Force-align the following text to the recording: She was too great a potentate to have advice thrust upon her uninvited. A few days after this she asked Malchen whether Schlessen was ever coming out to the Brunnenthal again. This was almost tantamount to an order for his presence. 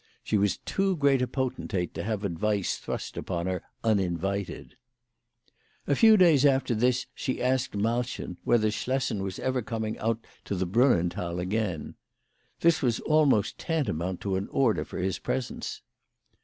She 0.23 0.35
was 0.39 0.57
too 0.57 0.95
great 0.97 1.21
a 1.21 1.27
potentate 1.27 1.93
to 1.93 2.01
have 2.01 2.25
advice 2.25 2.77
thrust 2.79 3.17
upon 3.17 3.45
her 3.45 3.61
uninvited. 3.83 4.75
A 5.85 5.93
few 5.95 6.17
days 6.17 6.43
after 6.43 6.73
this 6.73 7.05
she 7.13 7.39
asked 7.39 7.75
Malchen 7.77 8.37
whether 8.43 8.71
Schlessen 8.71 9.21
was 9.21 9.37
ever 9.37 9.61
coming 9.61 9.99
out 9.99 10.25
to 10.45 10.55
the 10.55 10.65
Brunnenthal 10.65 11.39
again. 11.39 11.93
This 12.61 12.81
was 12.81 12.99
almost 13.01 13.59
tantamount 13.59 14.21
to 14.21 14.37
an 14.37 14.47
order 14.47 14.83
for 14.83 14.97
his 14.97 15.19
presence. 15.19 15.83